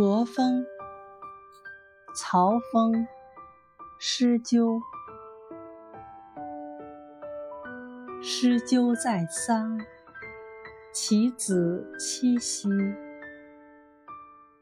[0.00, 0.64] 国风，
[2.14, 3.08] 曹风，
[3.98, 4.80] 诗鸠。
[8.22, 9.80] 诗鸠在桑，
[10.94, 12.68] 其子七夕。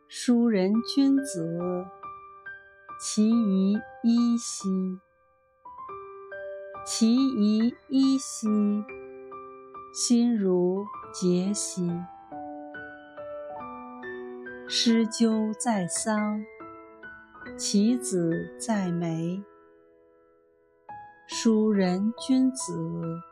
[0.09, 1.84] 书人君子，
[2.98, 4.98] 其仪一兮。
[6.87, 8.48] 其仪一兮，
[9.93, 11.93] 心如结兮。
[14.69, 16.45] 诗鸠在桑，
[17.56, 19.41] 其子在梅。
[21.29, 23.23] 书人君子，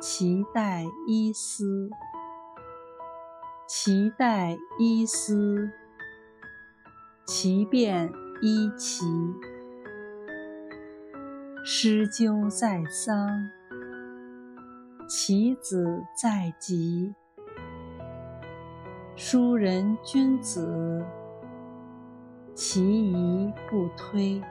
[0.00, 1.88] 其代伊丝。
[3.68, 5.70] 其代伊丝，
[7.24, 8.12] 其变
[8.42, 9.04] 伊奇。
[11.64, 13.30] 诗鸠在桑，
[15.08, 17.14] 其子在吉。
[19.16, 21.06] 书人君子，
[22.52, 24.42] 其仪不推。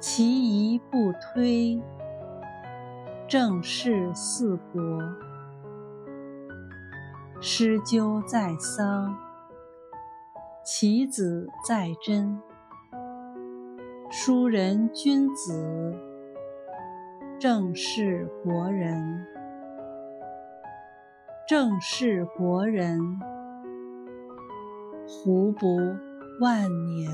[0.00, 1.78] 其仪不推，
[3.28, 4.80] 正是四国。
[7.38, 9.14] 诗鸠在桑，
[10.64, 12.40] 其子在真。
[14.10, 15.94] 书人君子，
[17.38, 19.26] 正是国人。
[21.46, 22.98] 正是国人，
[25.06, 25.76] 胡不
[26.40, 27.10] 万年？